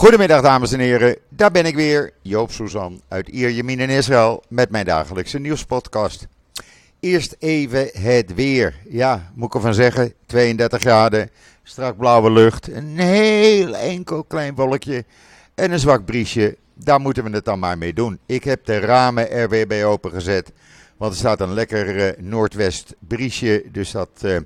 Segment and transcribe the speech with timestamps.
[0.00, 4.70] Goedemiddag dames en heren, daar ben ik weer, Joop Suzan uit Ierjemien in Israël met
[4.70, 6.26] mijn dagelijkse nieuwspodcast.
[7.00, 8.74] Eerst even het weer.
[8.88, 11.30] Ja, moet ik ervan zeggen, 32 graden,
[11.62, 15.04] strak blauwe lucht, een heel enkel klein wolkje
[15.54, 16.56] en een zwak briesje.
[16.74, 18.18] Daar moeten we het dan maar mee doen.
[18.26, 20.52] Ik heb de ramen er weer bij opengezet,
[20.96, 24.10] want er staat een lekker uh, noordwest briesje, dus dat...
[24.22, 24.36] Uh,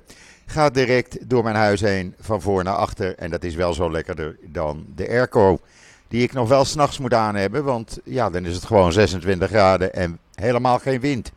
[0.45, 3.15] gaat direct door mijn huis heen, van voor naar achter.
[3.15, 5.59] En dat is wel zo lekkerder dan de airco,
[6.07, 7.63] die ik nog wel s'nachts moet aan hebben.
[7.63, 11.31] Want ja, dan is het gewoon 26 graden en helemaal geen wind.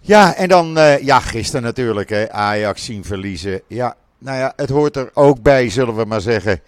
[0.00, 3.60] Ja, en dan, uh, ja, gisteren natuurlijk, hè, Ajax zien verliezen.
[3.66, 6.60] Ja, nou ja, het hoort er ook bij, zullen we maar zeggen.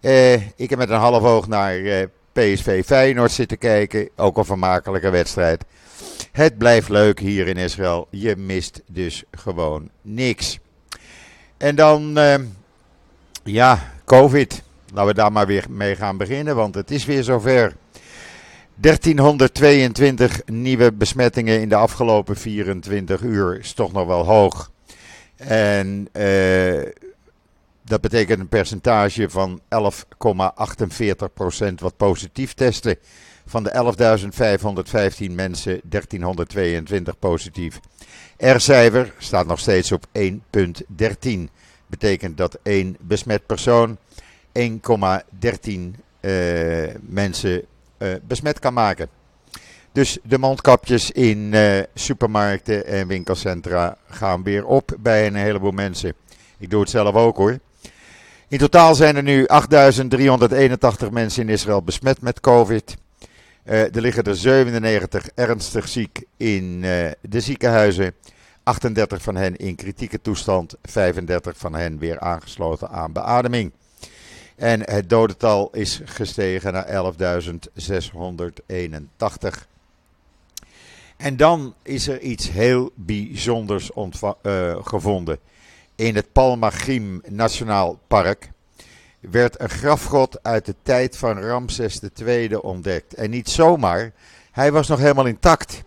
[0.00, 2.02] Uh, ik heb met een half oog naar uh,
[2.32, 4.08] PSV Feyenoord zitten kijken.
[4.16, 5.64] Ook een vermakelijke wedstrijd.
[6.32, 8.06] Het blijft leuk hier in Israël.
[8.10, 10.58] Je mist dus gewoon niks.
[11.60, 12.34] En dan, uh,
[13.44, 14.62] ja, COVID.
[14.92, 17.76] Laten we daar maar weer mee gaan beginnen, want het is weer zover.
[18.74, 24.70] 1322 nieuwe besmettingen in de afgelopen 24 uur is toch nog wel hoog.
[25.36, 26.82] En uh,
[27.84, 29.66] dat betekent een percentage van 11,48%
[31.74, 32.96] wat positief testen.
[33.46, 33.94] Van de
[35.28, 37.80] 11.515 mensen 1322 positief.
[38.40, 40.30] R-cijfer staat nog steeds op 1,13.
[41.86, 43.98] Betekent dat één besmet persoon
[44.58, 44.70] 1,13
[46.20, 47.64] uh, mensen
[47.98, 49.08] uh, besmet kan maken.
[49.92, 56.14] Dus de mondkapjes in uh, supermarkten en winkelcentra gaan weer op bij een heleboel mensen.
[56.58, 57.58] Ik doe het zelf ook hoor.
[58.48, 59.46] In totaal zijn er nu
[61.04, 62.96] 8.381 mensen in Israël besmet met COVID.
[63.64, 68.14] Uh, er liggen er 97 ernstig ziek in uh, de ziekenhuizen.
[68.62, 73.72] 38 van hen in kritieke toestand, 35 van hen weer aangesloten aan beademing.
[74.56, 76.92] En het dodental is gestegen naar 11.681.
[81.16, 85.38] En dan is er iets heel bijzonders uh, gevonden.
[85.96, 88.50] In het Palmachim Nationaal Park
[89.20, 93.14] werd een grafgod uit de tijd van Ramses II ontdekt.
[93.14, 94.12] En niet zomaar,
[94.52, 95.82] hij was nog helemaal intact.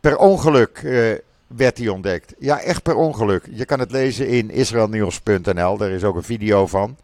[0.00, 1.12] Per ongeluk uh,
[1.46, 2.34] werd hij ontdekt.
[2.38, 3.48] Ja, echt per ongeluk.
[3.50, 6.96] Je kan het lezen in israelnieuws.nl, daar is ook een video van.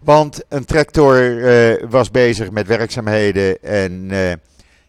[0.00, 4.32] Want een tractor uh, was bezig met werkzaamheden en uh,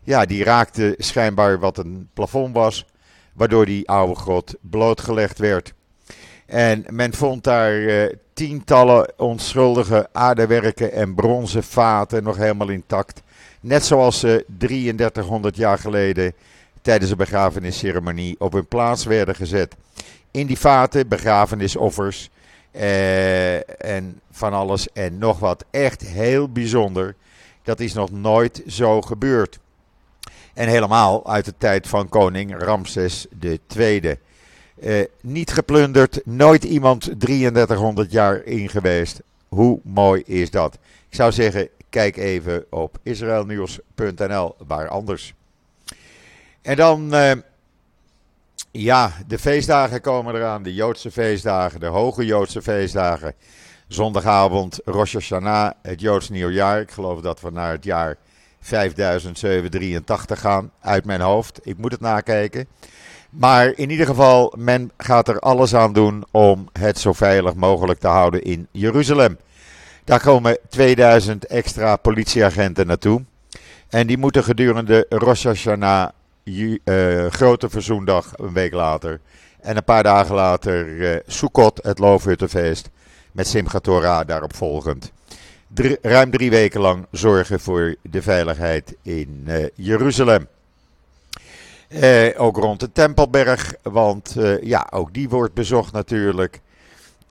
[0.03, 2.86] ja, die raakte schijnbaar wat een plafond was,
[3.34, 5.74] waardoor die oude grot blootgelegd werd.
[6.51, 13.22] En men vond daar uh, tientallen onschuldige aardewerken en bronzen vaten nog helemaal intact.
[13.62, 16.34] Net zoals ze 3300 jaar geleden
[16.81, 19.75] tijdens een begrafenisceremonie op hun plaats werden gezet.
[20.31, 22.29] In die vaten begrafenisoffers
[22.72, 25.66] eh, en van alles en nog wat.
[25.69, 27.16] Echt heel bijzonder.
[27.63, 29.59] Dat is nog nooit zo gebeurd.
[30.53, 33.28] En helemaal uit de tijd van koning Ramses
[33.78, 34.19] II.
[34.80, 39.22] Uh, niet geplunderd, nooit iemand 3300 jaar in geweest.
[39.48, 40.78] Hoe mooi is dat?
[41.09, 45.34] Ik zou zeggen, kijk even op israelnieuws.nl, waar anders.
[46.62, 47.32] En dan, uh,
[48.72, 50.64] ja, de feestdagen komen eraan.
[50.64, 53.34] De Joodse feestdagen, de hoge Joodse feestdagen.
[53.88, 56.82] Zondagavond Rosh Hashanah, het Joods nieuwjaar.
[56.82, 58.18] Ik geloof dat we naar het jaar
[58.59, 61.59] 5783 gaan, uit mijn hoofd.
[61.64, 62.68] Ik moet het nakijken.
[63.31, 68.00] Maar in ieder geval, men gaat er alles aan doen om het zo veilig mogelijk
[68.00, 69.38] te houden in Jeruzalem.
[70.03, 73.24] Daar komen 2000 extra politieagenten naartoe.
[73.90, 76.09] En die moeten gedurende Rosh Hashanah,
[76.44, 79.20] uh, grote verzoendag, een week later.
[79.62, 82.90] En een paar dagen later uh, Sukkot, het Loofhuttenfeest,
[83.31, 85.12] met Simchat Torah daarop volgend.
[86.02, 90.47] Ruim drie weken lang zorgen voor de veiligheid in uh, Jeruzalem.
[91.91, 96.62] Eh, ook rond de Tempelberg, want eh, ja, ook die wordt bezocht natuurlijk.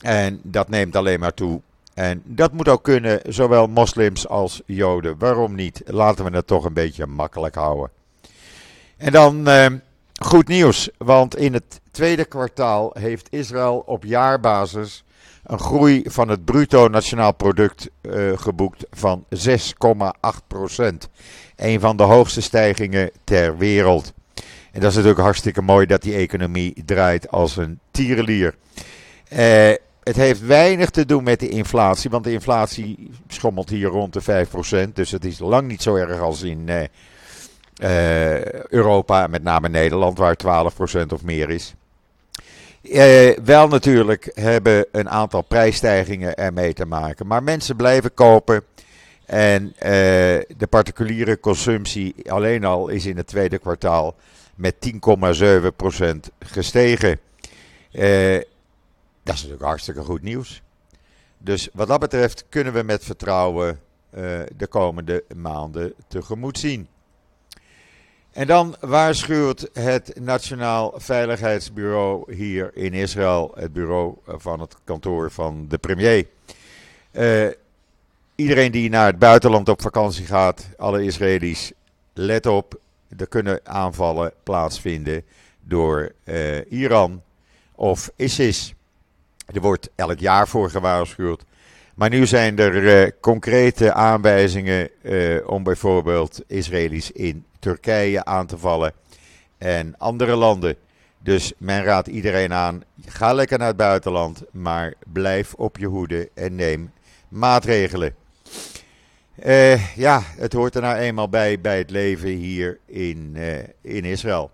[0.00, 1.60] En dat neemt alleen maar toe.
[1.94, 5.18] En dat moet ook kunnen, zowel moslims als joden.
[5.18, 5.82] Waarom niet?
[5.86, 7.90] Laten we het toch een beetje makkelijk houden.
[8.96, 9.66] En dan eh,
[10.22, 15.04] goed nieuws, want in het tweede kwartaal heeft Israël op jaarbasis
[15.44, 20.94] een groei van het bruto nationaal product uh, geboekt van 6,8%
[21.56, 24.12] Een van de hoogste stijgingen ter wereld.
[24.72, 28.54] En dat is natuurlijk hartstikke mooi dat die economie draait als een tierenlier.
[29.32, 29.72] Uh,
[30.02, 34.46] het heeft weinig te doen met de inflatie, want de inflatie schommelt hier rond de
[34.88, 34.92] 5%.
[34.92, 36.80] Dus het is lang niet zo erg als in uh,
[37.82, 41.74] uh, Europa, met name Nederland, waar 12% of meer is.
[43.44, 47.26] wel natuurlijk hebben een aantal prijsstijgingen ermee te maken.
[47.26, 48.62] Maar mensen blijven kopen.
[49.30, 49.72] En
[50.56, 54.16] de particuliere consumptie alleen al is in het tweede kwartaal
[54.54, 54.90] met 10,7%
[56.38, 57.20] gestegen.
[59.22, 60.62] dat is natuurlijk hartstikke goed nieuws.
[61.38, 63.80] Dus wat dat betreft kunnen we met vertrouwen
[64.56, 66.88] de komende maanden tegemoet zien.
[68.32, 75.66] En dan waarschuwt het Nationaal Veiligheidsbureau hier in Israël, het bureau van het kantoor van
[75.68, 76.26] de premier.
[78.40, 81.72] Iedereen die naar het buitenland op vakantie gaat, alle Israëli's,
[82.14, 82.80] let op,
[83.16, 85.24] er kunnen aanvallen plaatsvinden
[85.60, 87.22] door uh, Iran
[87.74, 88.74] of ISIS.
[89.46, 91.44] Er wordt elk jaar voor gewaarschuwd.
[91.94, 94.90] Maar nu zijn er uh, concrete aanwijzingen
[95.46, 98.92] om bijvoorbeeld Israëli's in Turkije aan te vallen
[99.58, 100.76] en andere landen.
[101.18, 106.30] Dus men raadt iedereen aan, ga lekker naar het buitenland, maar blijf op je hoede
[106.34, 106.92] en neem
[107.28, 108.19] maatregelen.
[109.44, 114.04] Uh, ja, het hoort er nou eenmaal bij bij het leven hier in, uh, in
[114.04, 114.50] Israël.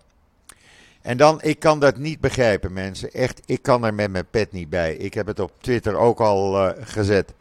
[1.02, 3.12] En dan, ik kan dat niet begrijpen, mensen.
[3.12, 4.94] Echt, ik kan er met mijn pet niet bij.
[4.94, 7.32] Ik heb het op Twitter ook al uh, gezet.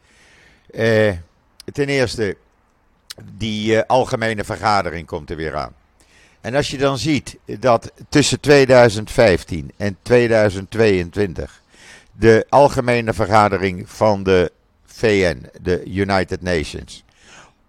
[1.73, 2.37] ten eerste,
[3.37, 5.73] die algemene vergadering komt er weer aan.
[6.41, 11.61] En als je dan ziet dat tussen 2015 en 2022
[12.11, 14.51] de algemene vergadering van de
[14.85, 17.04] VN, de United Nations,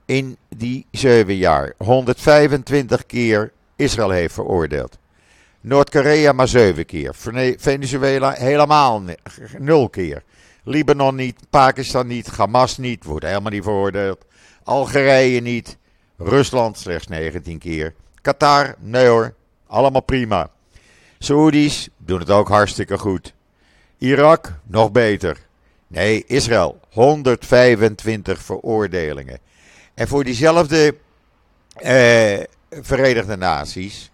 [0.07, 4.99] in die zeven jaar 125 keer Israël heeft veroordeeld.
[5.61, 7.15] Noord-Korea maar zeven keer.
[7.59, 9.03] Venezuela helemaal
[9.59, 10.23] nul keer.
[10.65, 14.25] Libanon niet, Pakistan niet, Hamas niet, wordt helemaal niet veroordeeld.
[14.65, 15.77] Algerije niet.
[16.17, 17.95] Rusland slechts 19 keer.
[18.23, 19.35] Qatar, nee hoor,
[19.67, 20.51] allemaal prima.
[21.19, 23.35] Saoedi's doen het ook hartstikke goed.
[23.99, 25.37] Irak, nog beter.
[25.87, 29.39] Nee, Israël, 125 veroordelingen.
[29.97, 30.97] En voor diezelfde
[31.75, 32.39] eh,
[32.71, 34.11] Verenigde Naties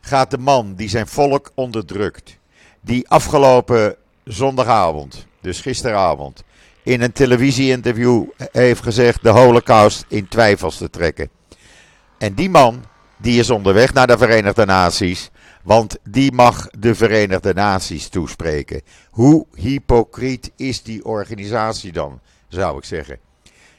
[0.00, 2.38] gaat de man die zijn volk onderdrukt,
[2.80, 6.44] die afgelopen zondagavond, dus gisteravond,
[6.82, 11.30] in een televisieinterview heeft gezegd de holocaust in twijfels te trekken.
[12.18, 12.84] En die man,
[13.16, 15.30] die is onderweg naar de Verenigde Naties,
[15.62, 18.82] want die mag de Verenigde Naties toespreken.
[19.10, 23.27] Hoe hypocriet is die organisatie dan, zou ik zeggen.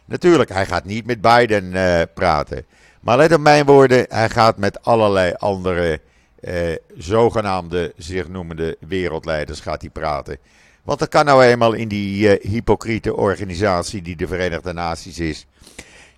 [0.10, 2.66] Natuurlijk, hij gaat niet met Biden uh, praten.
[3.00, 6.00] Maar let op mijn woorden, hij gaat met allerlei andere
[6.42, 6.54] uh,
[6.98, 10.38] zogenaamde, zich noemende wereldleiders gaat hij praten.
[10.84, 15.46] Want dat kan nou eenmaal in die uh, hypocriete organisatie die de Verenigde Naties is.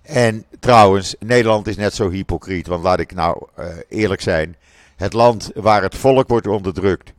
[0.02, 2.66] En trouwens, Nederland is net zo hypocriet.
[2.66, 3.46] Want laat ik nou
[3.88, 4.56] eerlijk zijn.
[4.96, 7.12] Het land waar het volk wordt onderdrukt.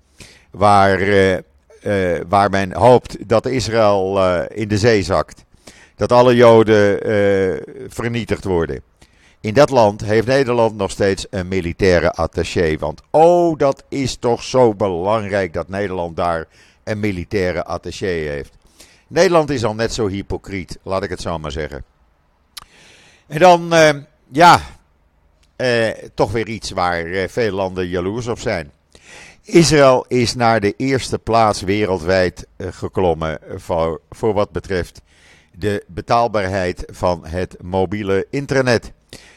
[0.51, 0.99] Waar,
[2.27, 5.43] waar men hoopt dat Israël in de zee zakt.
[5.95, 6.99] Dat alle Joden
[7.89, 8.81] vernietigd worden.
[9.43, 12.77] In dat land heeft Nederland nog steeds een militaire attaché.
[12.77, 16.47] Want oh, dat is toch zo belangrijk dat Nederland daar
[16.83, 18.57] een militaire attaché heeft.
[19.07, 21.83] Nederland is al net zo hypocriet, laat ik het zo maar zeggen.
[23.27, 23.89] En dan, uh,
[24.31, 24.61] ja,
[25.57, 28.71] uh, toch weer iets waar uh, veel landen jaloers op zijn.
[29.41, 35.01] Israël is naar de eerste plaats wereldwijd geklommen voor, voor wat betreft
[35.57, 38.91] de betaalbaarheid van het mobiele internet.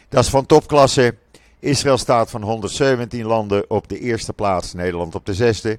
[0.09, 1.15] Dat is van topklasse.
[1.61, 5.79] Israël staat van 117 landen op de eerste plaats, Nederland op de zesde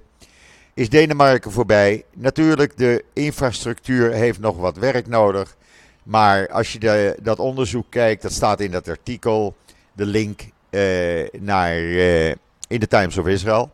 [0.77, 2.03] is Denemarken voorbij.
[2.13, 5.55] Natuurlijk, de infrastructuur heeft nog wat werk nodig.
[6.03, 9.55] Maar als je dat onderzoek kijkt, dat staat in dat artikel,
[9.93, 12.29] de link uh, naar uh,
[12.67, 13.71] in de Times of Israel.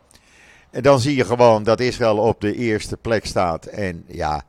[0.70, 3.66] En dan zie je gewoon dat Israël op de eerste plek staat.
[3.66, 4.44] En ja,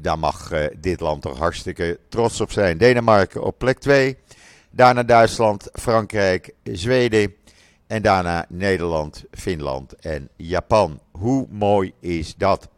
[0.00, 2.78] daar mag dit land toch hartstikke trots op zijn.
[2.78, 4.16] Denemarken op plek 2.
[4.70, 7.34] Daarna Duitsland, Frankrijk, Zweden.
[7.86, 11.00] En daarna Nederland, Finland en Japan.
[11.10, 12.68] Hoe mooi is dat?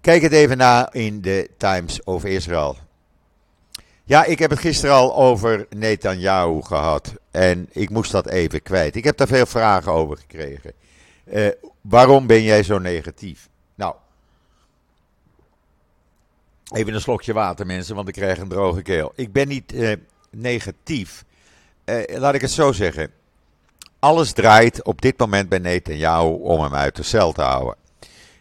[0.00, 2.76] Kijk het even na in de Times of Israel.
[4.04, 7.14] Ja, ik heb het gisteren al over Netanyahu gehad.
[7.30, 8.96] En ik moest dat even kwijt.
[8.96, 10.72] Ik heb daar veel vragen over gekregen.
[11.24, 11.48] Uh,
[11.80, 13.48] waarom ben jij zo negatief?
[13.74, 13.94] Nou,
[16.70, 19.12] even een slokje water, mensen, want ik krijg een droge keel.
[19.14, 19.92] Ik ben niet uh,
[20.30, 21.24] negatief.
[21.84, 23.10] Uh, laat ik het zo zeggen.
[23.98, 27.74] Alles draait op dit moment bij Netanyahu om hem uit de cel te houden.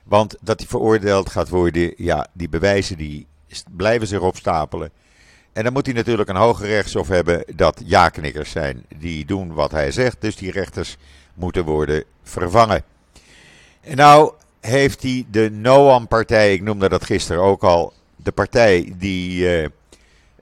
[0.04, 3.28] Want dat hij veroordeeld gaat worden, ja, die bewijzen die
[3.70, 4.92] blijven zich opstapelen.
[5.54, 8.86] En dan moet hij natuurlijk een hoger rechtshof hebben dat ja-knikkers zijn.
[8.98, 10.98] Die doen wat hij zegt, dus die rechters
[11.34, 12.84] moeten worden vervangen.
[13.82, 19.44] En nou heeft hij de Noam-partij, ik noemde dat gisteren ook al, de partij die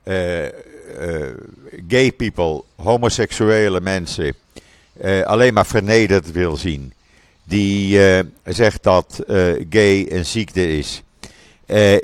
[0.04, 0.46] uh,
[1.88, 4.34] gay people, homoseksuele mensen,
[5.24, 6.94] alleen maar vernederd wil zien.
[7.44, 8.00] Die
[8.44, 9.24] zegt dat
[9.70, 11.04] gay een ziekte is.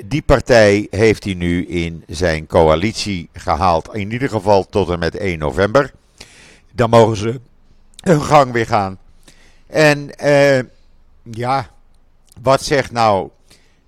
[0.04, 3.94] die partij heeft hij nu in zijn coalitie gehaald.
[3.94, 5.92] In ieder geval tot en met 1 november.
[6.72, 7.40] Dan mogen ze
[8.00, 8.98] hun gang weer gaan.
[9.66, 10.10] En
[11.30, 11.70] ja,
[12.42, 13.30] wat zegt nou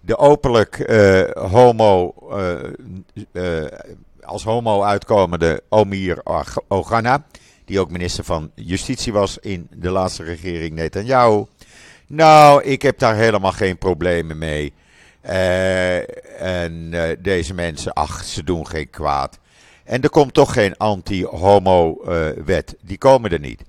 [0.06, 2.14] de openlijk uh, homo,
[3.32, 3.64] uh,
[4.20, 6.20] als homo uitkomende Omir
[6.68, 7.24] Ogana,
[7.64, 11.44] die ook minister van Justitie was in de laatste regering Netanyahu.
[12.06, 14.72] Nou, ik heb daar helemaal geen problemen mee.
[16.38, 19.38] en deze mensen, ach, ze doen geen kwaad.
[19.84, 22.76] En er komt toch geen anti-homo-wet.
[22.80, 23.62] Die komen er niet.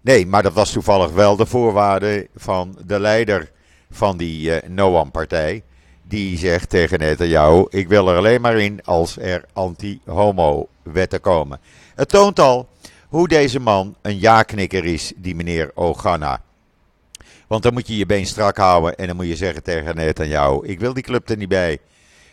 [0.00, 3.50] Nee, maar dat was toevallig wel de voorwaarde van de leider
[3.90, 5.62] van die Noam-partij.
[6.08, 11.60] Die zegt tegen jou: ik wil er alleen maar in als er anti-homo-wetten komen.
[11.94, 12.68] Het toont al
[13.08, 16.42] hoe deze man een ja-knikker is, die meneer Ogana.
[17.46, 20.66] Want dan moet je je been strak houden en dan moet je zeggen tegen jou:
[20.66, 21.78] ik wil die club er niet bij.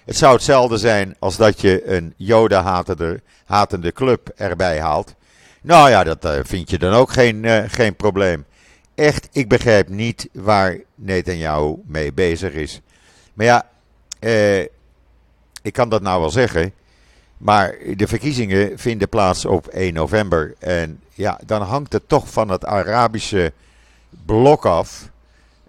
[0.05, 5.15] Het zou hetzelfde zijn als dat je een joden-hatende hatende club erbij haalt.
[5.62, 8.46] Nou ja, dat uh, vind je dan ook geen, uh, geen probleem.
[8.96, 12.82] Echt, ik begrijp niet waar Netanyahu mee bezig is.
[13.36, 13.70] Maar ja,
[14.20, 14.62] eh,
[15.62, 16.74] ik kan dat nou wel zeggen.
[17.38, 20.54] Maar de verkiezingen vinden plaats op 1 november.
[20.60, 23.54] En ja, dan hangt het toch van het Arabische
[24.25, 25.10] blok af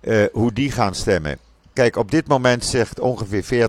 [0.00, 1.38] eh, hoe die gaan stemmen.
[1.72, 3.68] Kijk, op dit moment zegt ongeveer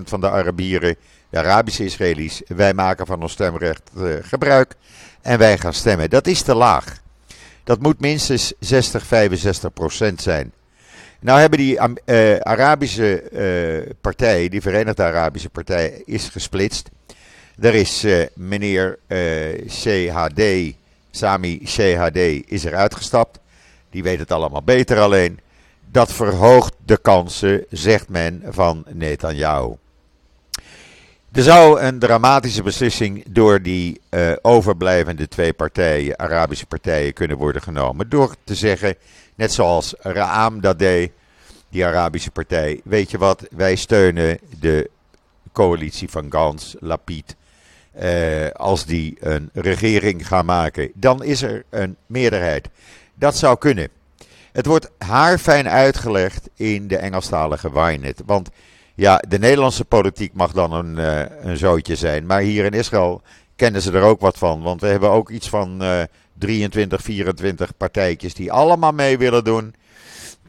[0.00, 0.96] 40% van de Arabieren,
[1.30, 4.74] de Arabische Israëli's, wij maken van ons stemrecht uh, gebruik
[5.22, 6.10] en wij gaan stemmen.
[6.10, 7.00] Dat is te laag.
[7.64, 10.52] Dat moet minstens 60, 65 procent zijn.
[11.20, 16.90] Nou hebben die uh, Arabische uh, partij, die Verenigde Arabische Partij, is gesplitst.
[17.60, 18.98] Er is uh, meneer
[19.66, 20.42] CHD,
[21.10, 23.38] Sami CHD, is eruit gestapt.
[23.90, 25.40] Die weet het allemaal beter alleen.
[25.90, 29.74] Dat verhoogt de kansen, zegt men, van Netanyahu.
[31.32, 37.62] Er zou een dramatische beslissing door die uh, overblijvende twee partijen, Arabische partijen, kunnen worden
[37.62, 38.08] genomen.
[38.08, 38.94] Door te zeggen,
[39.34, 41.10] net zoals Raam dat deed,
[41.70, 44.90] die Arabische partij, weet je wat, wij steunen de
[45.52, 47.36] coalitie van Gans, Lapid.
[48.02, 52.68] Uh, als die een regering gaan maken, dan is er een meerderheid.
[53.14, 53.88] Dat zou kunnen.
[54.52, 58.22] Het wordt haarfijn uitgelegd in de Engelstalige Wynet.
[58.26, 58.48] Want
[58.98, 62.26] ja, de Nederlandse politiek mag dan een, uh, een zootje zijn.
[62.26, 63.22] Maar hier in Israël
[63.56, 64.62] kennen ze er ook wat van.
[64.62, 66.02] Want we hebben ook iets van uh,
[66.38, 69.74] 23, 24 partijtjes die allemaal mee willen doen.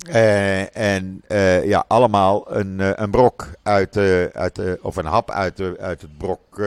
[0.07, 1.21] Uh, en
[1.63, 3.97] ja, allemaal een, een brok uit,
[4.33, 6.61] uit of een hap uit, de, uit het brok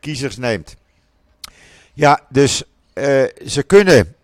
[0.00, 0.76] kiezers neemt.
[1.92, 2.62] Ja, dus
[3.46, 4.14] ze kunnen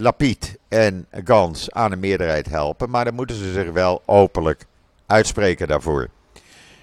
[0.00, 2.90] Lapid en Gans aan een meerderheid helpen.
[2.90, 4.66] Maar dan moeten ze zich wel openlijk
[5.06, 6.08] uitspreken daarvoor.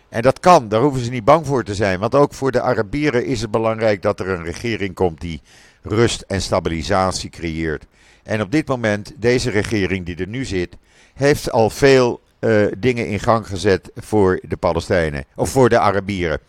[0.09, 1.99] En dat kan, daar hoeven ze niet bang voor te zijn.
[1.99, 5.41] Want ook voor de Arabieren is het belangrijk dat er een regering komt die
[5.81, 7.85] rust en stabilisatie creëert.
[8.23, 10.77] En op dit moment, deze regering die er nu zit,
[11.13, 15.25] heeft al veel uh, dingen in gang gezet voor de Palestijnen.
[15.35, 16.39] Of voor de Arabieren.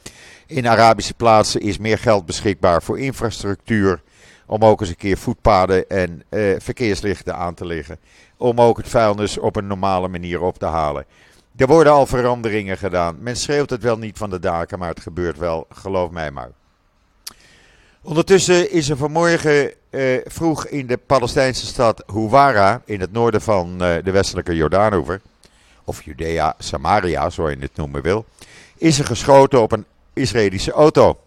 [0.47, 4.03] In Arabische plaatsen is meer geld beschikbaar voor infrastructuur.
[4.47, 7.99] Om ook eens een keer voetpaden en uh, verkeerslichten aan te leggen.
[8.37, 11.05] Om ook het vuilnis op een normale manier op te halen.
[11.57, 13.17] Er worden al veranderingen gedaan.
[13.19, 16.51] Men schreeuwt het wel niet van de daken, maar het gebeurt wel, geloof mij maar.
[18.03, 23.83] Ondertussen is er vanmorgen eh, vroeg in de Palestijnse stad Huwara, in het noorden van
[23.83, 25.21] eh, de westelijke Jordaanoever,
[25.85, 28.25] of Judea, Samaria, zo je het noemen wil,
[28.79, 31.19] is er geschoten op een Israëlische auto.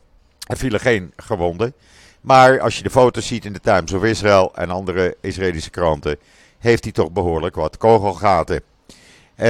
[0.48, 1.74] Er vielen geen gewonden,
[2.22, 6.17] maar als je de foto's ziet in de Times of Israel en andere Israëlische kranten,
[6.60, 8.62] heeft hij toch behoorlijk wat kogelgaten.
[9.38, 9.46] Uh,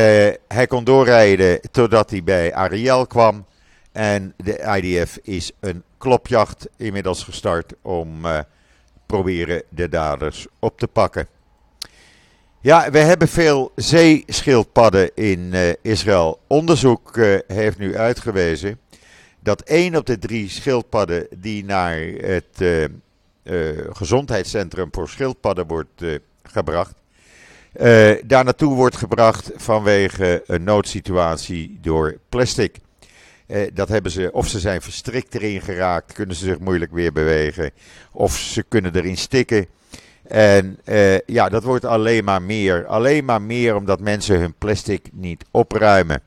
[0.47, 3.45] hij kon doorrijden totdat hij bij Ariel kwam.
[3.91, 8.39] En de IDF is een klopjacht inmiddels gestart om uh,
[9.05, 11.27] proberen de daders op te pakken.
[12.59, 16.39] Ja, we hebben veel zeeschildpadden in uh, Israël.
[16.47, 17.15] Onderzoek
[17.47, 18.79] heeft nu uitgewezen
[19.39, 22.89] dat één op de drie schildpadden die naar het
[23.91, 26.03] gezondheidscentrum voor schildpadden wordt
[26.43, 26.93] gebracht,
[27.81, 32.77] uh, daar naartoe wordt gebracht vanwege een noodsituatie door plastic.
[33.47, 37.11] Uh, dat hebben ze, of ze zijn verstrikt erin geraakt, kunnen ze zich moeilijk weer
[37.11, 37.71] bewegen,
[38.11, 39.67] of ze kunnen erin stikken.
[40.27, 42.85] En uh, ja, dat wordt alleen maar meer.
[42.85, 46.21] Alleen maar meer omdat mensen hun plastic niet opruimen.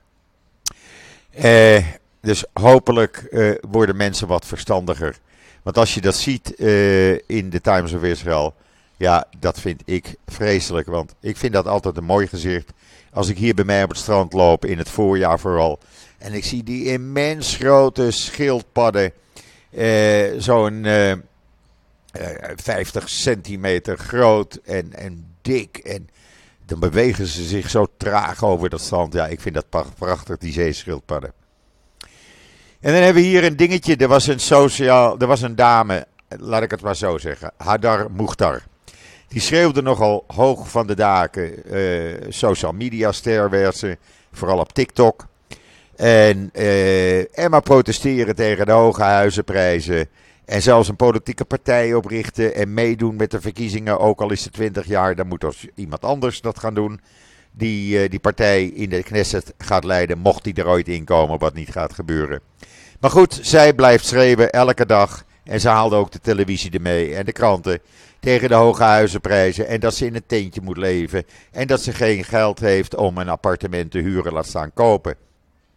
[2.20, 5.18] dus hopelijk eh, worden mensen wat verstandiger.
[5.62, 8.54] Want als je dat ziet eh, in de Times of Israel,
[9.00, 10.86] ja, dat vind ik vreselijk.
[10.86, 12.72] Want ik vind dat altijd een mooi gezicht.
[13.12, 15.78] Als ik hier bij mij op het strand loop, in het voorjaar vooral.
[16.18, 19.12] En ik zie die immens grote schildpadden.
[19.70, 21.12] Eh, Zo'n eh,
[22.56, 25.76] 50 centimeter groot en, en dik.
[25.76, 26.08] En
[26.66, 29.12] dan bewegen ze zich zo traag over dat strand.
[29.12, 31.32] Ja, ik vind dat prachtig, die zeeschildpadden.
[32.80, 33.96] En dan hebben we hier een dingetje.
[33.96, 38.10] Er was een sociaal, er was een dame, laat ik het maar zo zeggen, Hadar
[38.10, 38.68] Mukhtar.
[39.30, 41.74] Die schreeuwde nogal hoog van de daken.
[41.74, 43.98] Uh, social media ster werd ze,
[44.32, 45.26] vooral op TikTok.
[45.96, 50.08] En, uh, en maar protesteren tegen de hoge huizenprijzen.
[50.44, 53.98] En zelfs een politieke partij oprichten en meedoen met de verkiezingen.
[53.98, 57.00] Ook al is het 20 jaar, dan moet er iemand anders dat gaan doen.
[57.52, 61.38] Die uh, die partij in de Knesset gaat leiden, mocht die er ooit in komen,
[61.38, 62.40] wat niet gaat gebeuren.
[63.00, 65.24] Maar goed, zij blijft schreeuwen elke dag.
[65.44, 67.80] En ze haalde ook de televisie ermee en de kranten
[68.20, 69.66] tegen de hoge huizenprijzen.
[69.66, 71.24] En dat ze in een tentje moet leven.
[71.50, 75.14] En dat ze geen geld heeft om een appartement te huren, laat staan kopen.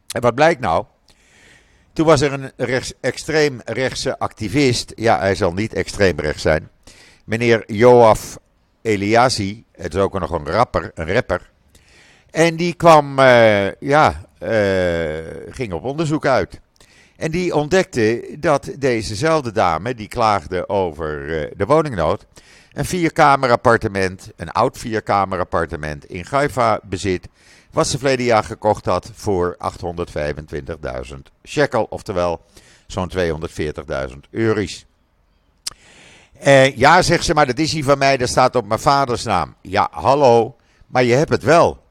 [0.07, 0.85] En wat blijkt nou?
[1.93, 2.51] Toen was er een
[3.01, 4.91] extreem rechtse activist.
[4.95, 6.69] Ja, hij zal niet extreem rechts zijn.
[7.25, 8.37] Meneer Joaf
[8.81, 9.65] Eliassi.
[9.71, 10.91] Het is ook nog een rapper.
[10.95, 11.51] Een rapper.
[12.29, 14.49] En die kwam, uh, ja, uh,
[15.49, 16.61] ging op onderzoek uit.
[17.15, 22.25] En die ontdekte dat dezezelfde dame, die klaagde over uh, de woningnood,
[22.73, 27.27] een vierkamer appartement, een oud vierkamer appartement in Gaifa bezit,
[27.71, 29.57] wat ze verleden jaar gekocht had voor
[31.07, 32.41] 825.000 shekel, oftewel
[32.87, 34.85] zo'n 240.000 euro's.
[36.45, 39.23] Uh, ja, zegt ze, maar dat is hier van mij, dat staat op mijn vaders
[39.23, 39.55] naam.
[39.61, 40.55] Ja, hallo,
[40.87, 41.82] maar je hebt het wel.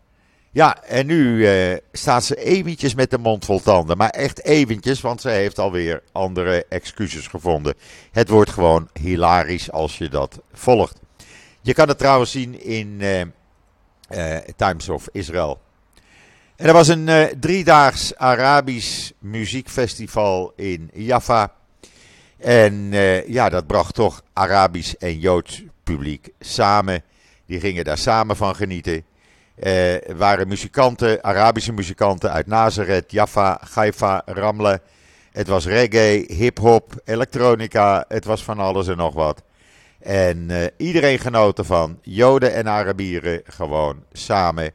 [0.55, 3.97] Ja, en nu uh, staat ze eventjes met de mond vol tanden.
[3.97, 7.75] Maar echt eventjes, want ze heeft alweer andere excuses gevonden.
[8.11, 11.01] Het wordt gewoon hilarisch als je dat volgt.
[11.61, 15.61] Je kan het trouwens zien in uh, uh, Times of Israel.
[16.57, 21.53] En er was een driedaags Arabisch muziekfestival in Jaffa.
[22.39, 22.91] En
[23.27, 27.03] ja, dat bracht toch Arabisch en Joods publiek samen.
[27.47, 29.05] Die gingen daar samen van genieten.
[29.67, 34.81] Uh, waren muzikanten, Arabische muzikanten uit Nazareth, Jaffa, Haifa, Ramle.
[35.33, 38.05] Het was reggae, hip-hop, elektronica.
[38.09, 39.43] Het was van alles en nog wat.
[39.99, 41.99] En uh, iedereen genoot ervan.
[42.03, 44.73] Joden en Arabieren gewoon samen.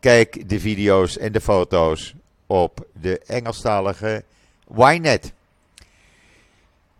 [0.00, 2.14] Kijk de video's en de foto's
[2.46, 4.24] op de Engelstalige
[4.76, 5.32] Ynet.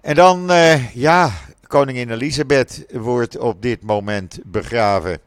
[0.00, 1.30] En dan, uh, ja,
[1.66, 5.20] koningin Elisabeth wordt op dit moment begraven.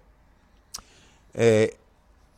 [1.32, 1.68] Uh,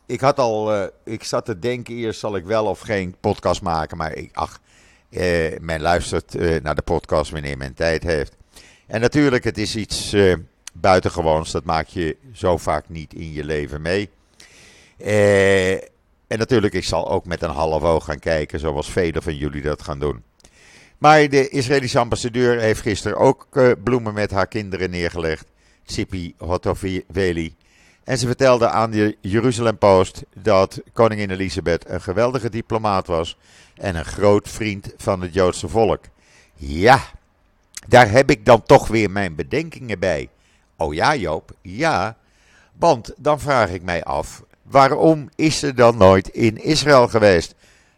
[0.06, 3.62] ik had al, uh, ik zat te denken eerst zal ik wel of geen podcast
[3.62, 4.60] maken, maar ik, ach,
[5.10, 8.36] uh, men luistert uh, naar de podcast wanneer men tijd heeft.
[8.86, 10.16] En natuurlijk, het is iets
[10.72, 14.10] buitengewoons, dat maak je zo vaak niet in je leven mee.
[16.26, 19.62] en natuurlijk, ik zal ook met een half oog gaan kijken, zoals velen van jullie
[19.62, 20.22] dat gaan doen.
[20.98, 23.46] Maar de Israëlische ambassadeur heeft gisteren ook
[23.84, 25.46] bloemen met haar kinderen neergelegd.
[25.84, 27.56] Sipi Hotoveli.
[28.06, 33.36] En ze vertelde aan de Jeruzalem Post dat koningin Elisabeth een geweldige diplomaat was
[33.74, 36.00] en een groot vriend van het Joodse volk.
[36.54, 37.00] Ja,
[37.88, 40.28] daar heb ik dan toch weer mijn bedenkingen bij.
[40.76, 42.16] Oh ja, Joop, ja.
[42.78, 47.54] Want dan vraag ik mij af, waarom is ze dan nooit in Israël geweest?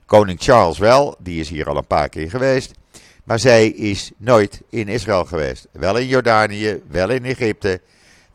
[0.06, 2.74] Koning Charles wel, die is hier al een paar keer geweest.
[3.24, 5.66] Maar zij is nooit in Israël geweest.
[5.72, 7.80] Wel in Jordanië, wel in Egypte.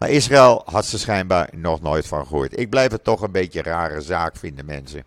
[0.03, 2.59] Maar Israël had ze schijnbaar nog nooit van gehoord.
[2.59, 5.03] Ik blijf het toch een beetje een rare zaak vinden, mensen.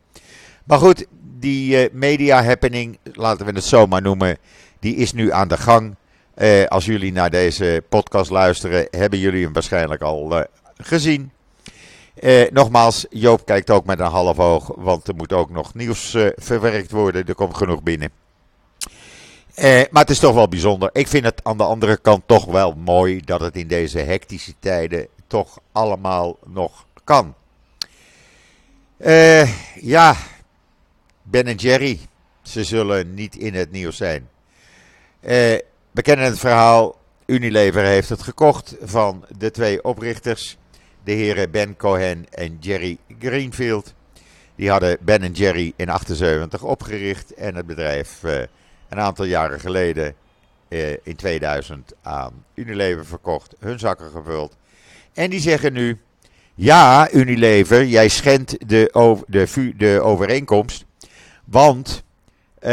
[0.65, 1.07] Maar goed,
[1.39, 4.39] die uh, media happening, laten we het zo maar noemen,
[4.81, 5.97] die is nu aan de gang.
[6.37, 10.45] Uh, als jullie naar deze podcast luisteren, hebben jullie hem waarschijnlijk al uh,
[10.77, 11.31] gezien.
[12.51, 16.91] nogmaals, Joop kijkt ook met een half oog, want er moet ook nog nieuws verwerkt
[16.91, 17.27] worden.
[17.27, 18.26] Er komt genoeg binnen.
[19.57, 20.91] Eh, maar het is toch wel bijzonder.
[20.93, 24.55] Ik vind het aan de andere kant toch wel mooi dat het in deze hectische
[24.59, 27.35] tijden toch allemaal nog kan.
[28.97, 30.17] Eh, ja,
[31.23, 31.99] Ben en Jerry,
[32.43, 34.29] ze zullen niet in het nieuws zijn.
[35.21, 35.59] Eh,
[35.91, 36.97] we kennen het verhaal.
[37.27, 40.57] Unilever heeft het gekocht van de twee oprichters,
[41.05, 43.95] de heren Ben Cohen en Jerry Greenfield.
[44.55, 48.43] Die hadden Ben Jerry in 78 opgericht en het bedrijf eh,
[48.89, 50.15] een aantal jaren geleden
[50.69, 54.57] eh, in 2000 aan Unilever verkocht, hun zakken gevuld.
[55.15, 56.01] En die zeggen nu,
[56.55, 60.85] ja Unilever, jij schendt de, de, de overeenkomst,
[61.45, 62.03] want
[62.61, 62.71] uh,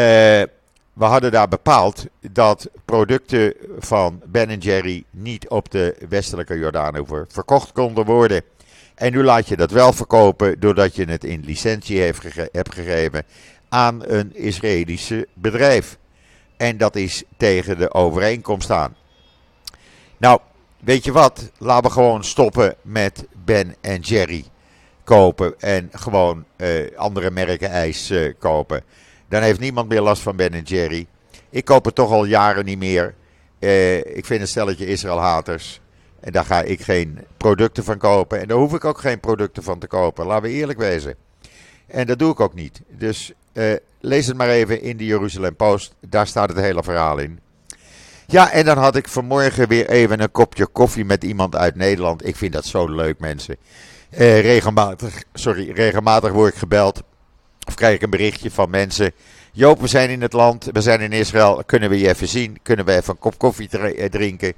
[0.94, 7.72] we hadden daar bepaald dat producten van Ben Jerry niet op de westelijke Jordaanoever verkocht
[7.72, 8.42] konden worden.
[8.96, 13.24] En nu laat je dat wel verkopen doordat je het in licentie heeft hebt gegeven
[13.70, 15.98] aan een Israëlische bedrijf.
[16.64, 18.96] En dat is tegen de overeenkomst aan.
[20.18, 20.40] Nou,
[20.80, 21.52] weet je wat?
[21.58, 24.46] Laten we gewoon stoppen met Ben en Jerry
[25.04, 28.84] kopen en gewoon uh, andere merken ijs uh, kopen.
[29.30, 31.08] Dan heeft niemand meer last van Ben Jerry.
[31.50, 33.16] Ik koop het toch al jaren niet meer.
[33.60, 35.82] Uh, ik vind een stelletje Israël-haters.
[36.20, 38.40] En daar ga ik geen producten van kopen.
[38.40, 40.26] En daar hoef ik ook geen producten van te kopen.
[40.26, 41.16] Laten we eerlijk wezen.
[41.88, 42.82] En dat doe ik ook niet.
[42.88, 45.96] Dus uh, lees het maar even in de Jeruzalem Post.
[46.10, 47.40] Daar staat het hele verhaal in.
[48.28, 52.28] Ja, en dan had ik vanmorgen weer even een kopje koffie met iemand uit Nederland.
[52.28, 53.58] Ik vind dat zo leuk, mensen.
[54.12, 57.04] Uh, regelmatig, sorry, regelmatig word ik gebeld.
[57.68, 59.12] Of krijg ik een berichtje van mensen.
[59.52, 61.64] Joop, we zijn in het land, we zijn in Israël.
[61.66, 62.58] Kunnen we je even zien?
[62.62, 64.54] Kunnen we even een kop koffie eh, drinken?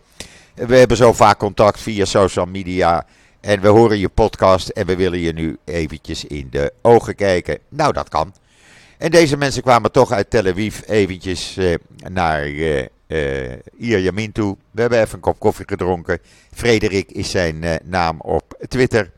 [0.54, 3.06] We hebben zo vaak contact via social media.
[3.42, 7.60] En we horen je podcast en we willen je nu eventjes in de ogen kijken.
[7.70, 8.34] Nou, dat kan.
[9.06, 11.76] En deze mensen kwamen toch uit Tel Aviv eventjes uh,
[12.10, 12.86] naar uh,
[13.78, 14.58] uh, toe.
[14.72, 16.20] We hebben even een kop koffie gedronken.
[16.54, 19.12] Frederik is zijn naam op Twitter.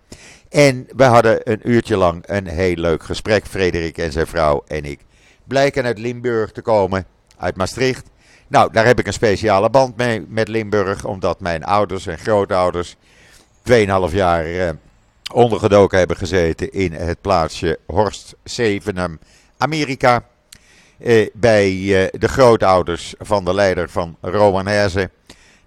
[0.50, 4.86] En we hadden een uurtje lang een heel leuk gesprek, Frederik en zijn vrouw en
[4.86, 5.00] ik.
[5.44, 7.06] Blijken uit Limburg te komen,
[7.38, 8.10] uit Maastricht.
[8.48, 12.96] Nou, daar heb ik een speciale band mee met Limburg, omdat mijn ouders en grootouders
[13.72, 13.76] 2,5
[14.12, 14.70] jaar eh,
[15.34, 19.20] ondergedoken hebben gezeten in het plaatsje Horst Zevenum,
[19.58, 20.24] Amerika.
[20.98, 25.12] Eh, bij eh, de grootouders van de leider van Roman Herzen.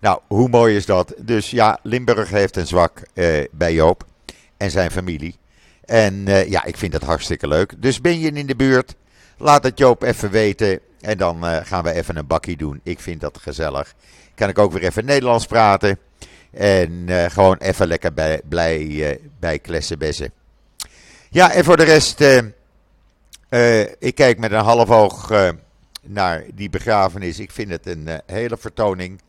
[0.01, 1.15] Nou, hoe mooi is dat?
[1.19, 4.05] Dus ja, Limburg heeft een zwak eh, bij Joop
[4.57, 5.39] en zijn familie.
[5.85, 7.83] En uh, ja, ik vind dat hartstikke leuk.
[7.83, 8.95] Dus ben je in de buurt,
[9.37, 10.81] laat het Joop even weten.
[11.01, 12.81] En dan uh, gaan we even een bakkie doen.
[12.83, 13.95] Ik vind dat gezellig.
[14.35, 15.99] Kan ik ook weer even Nederlands praten.
[16.51, 20.33] En gewoon even lekker bij, blij bij klessenbessen.
[21.31, 22.25] Ja, en voor de rest,
[23.99, 25.31] ik kijk met een half oog
[26.03, 27.39] naar die begrafenis.
[27.39, 29.21] Ik vind het een hele vertoning.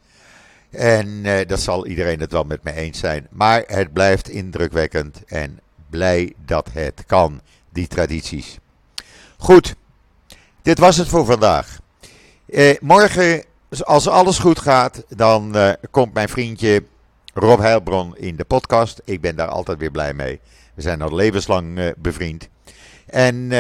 [0.70, 3.28] En dat zal iedereen het wel met me eens zijn.
[3.30, 8.58] Maar het blijft indrukwekkend en blij dat het kan, die tradities.
[9.38, 9.76] Goed,
[10.62, 11.80] dit was het voor vandaag.
[12.80, 13.44] Morgen,
[13.84, 15.56] als alles goed gaat, dan
[15.92, 16.84] komt mijn vriendje
[17.34, 19.02] Rob Heilbron in de podcast.
[19.06, 20.40] Ik ben daar altijd weer blij mee.
[20.74, 22.50] We zijn al levenslang bevriend.
[23.06, 23.52] En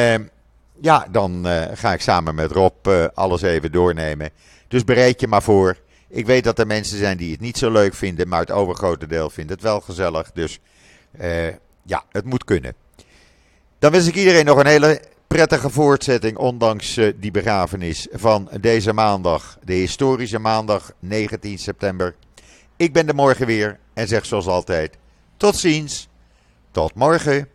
[0.82, 4.30] ja, dan ga ik samen met Rob alles even doornemen.
[4.68, 5.78] Dus bereid je maar voor.
[6.08, 9.08] Ik weet dat er mensen zijn die het niet zo leuk vinden, maar het overgrote
[9.08, 10.32] deel vindt het wel gezellig.
[10.32, 10.60] Dus
[11.22, 11.48] uh,
[11.84, 12.76] ja, het moet kunnen.
[13.80, 19.58] Dan wens ik iedereen nog een hele prettige voortzetting, ondanks die begrafenis van deze maandag,
[19.64, 22.16] de historische maandag 19 september.
[22.76, 24.98] Ik ben er morgen weer en zeg zoals altijd:
[25.38, 26.08] tot ziens,
[26.72, 27.48] tot morgen.